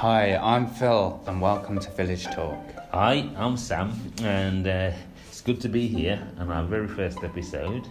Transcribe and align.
Hi, 0.00 0.36
I'm 0.36 0.66
Phil, 0.66 1.22
and 1.26 1.40
welcome 1.40 1.78
to 1.78 1.90
Village 1.92 2.26
Talk. 2.26 2.58
Hi, 2.92 3.30
I'm 3.34 3.56
Sam, 3.56 3.98
and 4.20 4.66
uh, 4.66 4.90
it's 5.26 5.40
good 5.40 5.58
to 5.62 5.70
be 5.70 5.86
here 5.86 6.22
on 6.36 6.52
our 6.52 6.64
very 6.64 6.86
first 6.86 7.24
episode. 7.24 7.88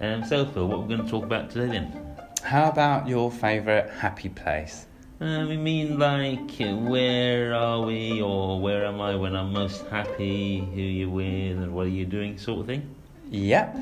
Um, 0.00 0.24
so, 0.24 0.46
Phil, 0.46 0.66
what 0.66 0.80
we're 0.80 0.88
going 0.96 1.04
to 1.04 1.10
talk 1.10 1.24
about 1.24 1.50
today 1.50 1.72
then? 1.72 2.16
How 2.42 2.70
about 2.70 3.06
your 3.06 3.30
favourite 3.30 3.90
happy 3.90 4.30
place? 4.30 4.86
Um, 5.20 5.46
we 5.46 5.58
mean 5.58 5.98
like 5.98 6.58
uh, 6.58 6.74
where 6.74 7.54
are 7.54 7.82
we, 7.82 8.22
or 8.22 8.58
where 8.58 8.86
am 8.86 9.02
I 9.02 9.14
when 9.14 9.36
I'm 9.36 9.52
most 9.52 9.86
happy? 9.88 10.60
Who 10.60 10.80
are 10.80 10.96
you 11.00 11.10
with, 11.10 11.58
and 11.58 11.74
what 11.74 11.84
are 11.84 11.90
you 11.90 12.06
doing, 12.06 12.38
sort 12.38 12.60
of 12.60 12.66
thing. 12.66 12.94
Yep. 13.30 13.76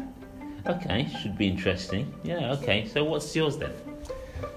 Okay, 0.66 1.08
should 1.22 1.38
be 1.38 1.46
interesting. 1.46 2.12
Yeah. 2.24 2.50
Okay. 2.54 2.88
So, 2.88 3.04
what's 3.04 3.36
yours 3.36 3.58
then? 3.58 3.70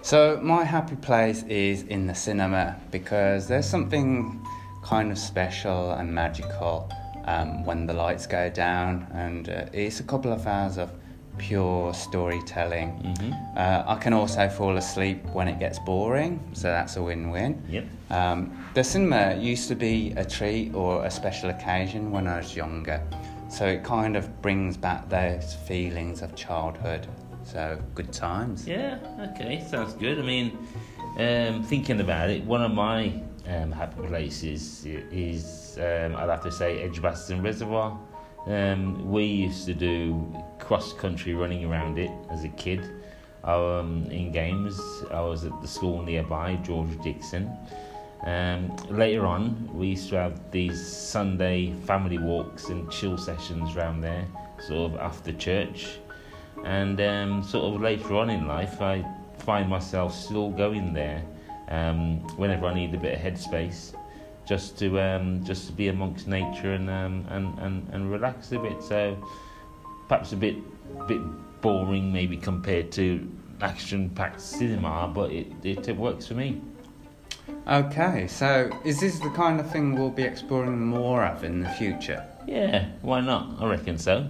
So, 0.02 0.40
my 0.42 0.64
happy 0.64 0.96
place 0.96 1.44
is 1.44 1.84
in 1.84 2.08
the 2.08 2.16
cinema 2.16 2.80
because 2.92 3.48
there's 3.48 3.68
something 3.68 4.46
kind 4.84 5.12
of 5.12 5.18
special 5.18 5.92
and 5.92 6.14
magical 6.14 6.90
um, 7.26 7.64
when 7.64 7.86
the 7.86 7.94
lights 7.94 8.28
go 8.28 8.50
down, 8.50 9.08
and 9.14 9.50
uh, 9.50 9.66
it's 9.74 10.00
a 10.00 10.04
couple 10.04 10.32
of 10.32 10.46
hours 10.46 10.78
of 10.78 10.92
pure 11.38 11.94
storytelling. 11.94 12.90
Mm-hmm. 12.90 13.58
Uh, 13.58 13.84
I 13.88 13.96
can 13.96 14.14
also 14.14 14.48
fall 14.50 14.78
asleep 14.78 15.24
when 15.34 15.48
it 15.48 15.60
gets 15.60 15.80
boring, 15.80 16.40
so 16.54 16.68
that's 16.68 16.96
a 16.98 17.02
win 17.02 17.32
win. 17.32 17.62
Yep. 17.70 17.86
Um, 18.12 18.66
the 18.74 18.84
cinema 18.84 19.36
used 19.36 19.68
to 19.70 19.76
be 19.76 20.14
a 20.16 20.26
treat 20.26 20.74
or 20.74 21.06
a 21.06 21.12
special 21.12 21.50
occasion 21.50 22.12
when 22.12 22.28
I 22.28 22.38
was 22.38 22.56
younger, 22.56 23.02
so 23.50 23.66
it 23.66 23.84
kind 23.84 24.16
of 24.16 24.42
brings 24.42 24.78
back 24.78 25.10
those 25.10 25.56
feelings 25.68 26.22
of 26.22 26.36
childhood. 26.36 27.08
So, 27.46 27.80
good 27.94 28.12
times. 28.12 28.68
Yeah, 28.68 28.98
okay, 29.32 29.64
sounds 29.70 29.94
good. 29.94 30.18
I 30.18 30.22
mean, 30.22 30.58
um, 31.18 31.64
thinking 31.64 32.00
about 32.00 32.30
it, 32.30 32.44
one 32.44 32.64
of 32.64 32.72
my 32.72 33.22
um, 33.48 33.72
happy 33.72 34.02
places 34.08 34.86
is, 34.86 35.78
um, 35.78 36.16
I'd 36.16 36.30
have 36.30 36.44
to 36.44 36.52
say, 36.52 36.82
Edgbaston 36.82 37.44
Reservoir. 37.44 38.00
Um, 38.48 39.12
we 39.12 39.26
used 39.26 39.66
to 39.68 39.74
do 39.74 40.36
cross 40.60 40.94
country 40.94 41.34
running 41.34 41.66
around 41.66 41.98
it 41.98 42.12
as 42.32 42.44
a 42.44 42.50
kid. 42.50 42.82
Um, 43.44 44.08
in 44.10 44.32
games, 44.32 44.80
I 45.12 45.22
was 45.22 45.44
at 45.44 45.62
the 45.62 45.68
school 45.68 46.02
nearby, 46.02 46.56
George 46.64 46.98
Dixon. 47.04 47.52
Um, 48.24 48.74
later 48.90 49.26
on, 49.26 49.70
we 49.74 49.88
used 49.88 50.10
to 50.10 50.16
have 50.16 50.40
these 50.52 50.86
Sunday 50.86 51.74
family 51.86 52.18
walks 52.18 52.70
and 52.70 52.90
chill 52.90 53.18
sessions 53.18 53.76
around 53.76 54.00
there, 54.00 54.26
sort 54.60 54.94
of 54.94 55.00
after 55.00 55.34
church. 55.34 56.00
And 56.64 57.00
um, 57.02 57.44
sort 57.44 57.74
of 57.74 57.82
later 57.82 58.16
on 58.16 58.30
in 58.30 58.48
life, 58.48 58.82
I 58.82 59.06
find 59.40 59.70
myself 59.70 60.14
still 60.16 60.50
going 60.50 60.94
there 60.94 61.24
um, 61.70 62.20
whenever 62.38 62.68
I 62.68 62.74
need 62.74 62.94
a 62.94 62.98
bit 62.98 63.14
of 63.16 63.20
headspace, 63.20 63.94
just 64.46 64.78
to 64.80 65.00
um, 65.00 65.44
just 65.44 65.68
to 65.68 65.74
be 65.74 65.90
amongst 65.90 66.28
nature 66.28 66.74
and, 66.74 66.90
um, 66.90 67.26
and 67.30 67.60
and 67.60 67.90
and 67.92 68.12
relax 68.12 68.52
a 68.52 68.60
bit. 68.60 68.82
So 68.82 69.18
perhaps 70.08 70.32
a 70.32 70.38
bit 70.38 70.56
bit 71.08 71.22
boring 71.62 72.12
maybe 72.12 72.38
compared 72.38 72.92
to 72.94 73.30
action-packed 73.62 74.42
cinema, 74.42 75.10
but 75.14 75.32
it, 75.32 75.48
it, 75.64 75.88
it 75.88 75.96
works 75.96 76.28
for 76.28 76.34
me. 76.34 76.62
Okay, 77.68 78.28
so 78.28 78.70
is 78.84 79.00
this 79.00 79.20
the 79.20 79.30
kind 79.30 79.60
of 79.60 79.72
thing 79.72 79.96
we'll 79.96 80.10
be 80.10 80.24
exploring 80.24 80.86
more 80.86 81.24
of 81.26 81.44
in 81.44 81.62
the 81.62 81.70
future? 81.70 82.26
Yeah, 82.46 82.90
why 83.02 83.22
not? 83.22 83.62
I 83.62 83.68
reckon 83.68 83.98
so. 83.98 84.28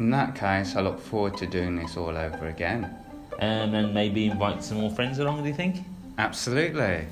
In 0.00 0.08
that 0.12 0.34
case, 0.34 0.76
I 0.76 0.80
look 0.80 0.98
forward 0.98 1.36
to 1.36 1.46
doing 1.46 1.76
this 1.76 1.98
all 1.98 2.16
over 2.16 2.48
again. 2.48 2.96
Um, 3.38 3.74
and 3.74 3.92
maybe 3.92 4.26
invite 4.26 4.64
some 4.64 4.78
more 4.78 4.90
friends 4.90 5.18
along. 5.18 5.42
Do 5.42 5.48
you 5.48 5.54
think? 5.54 5.84
Absolutely. 6.16 7.04